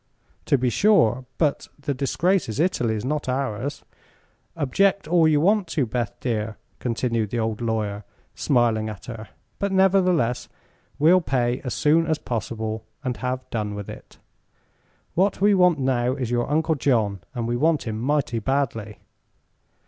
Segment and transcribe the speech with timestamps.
[0.47, 3.83] "To be sure; but the disgrace is Italy's, not ours.
[4.55, 8.03] Object all you want to, Beth, dear," continued the old lawyer,
[8.33, 9.29] smiling at her;
[9.59, 10.49] "but nevertheless
[10.97, 14.17] we'll pay as soon as possible, and have done with it.
[15.13, 18.97] What we want now is your Uncle John, and we want him mighty badly."